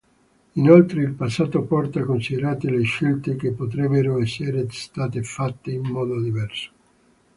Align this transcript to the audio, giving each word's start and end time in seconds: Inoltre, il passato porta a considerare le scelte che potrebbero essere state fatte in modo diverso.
Inoltre, 0.53 1.03
il 1.03 1.13
passato 1.13 1.61
porta 1.61 1.99
a 1.99 2.05
considerare 2.05 2.71
le 2.71 2.81
scelte 2.81 3.35
che 3.35 3.51
potrebbero 3.51 4.19
essere 4.19 4.65
state 4.71 5.21
fatte 5.21 5.69
in 5.73 5.83
modo 5.83 6.19
diverso. 6.19 6.71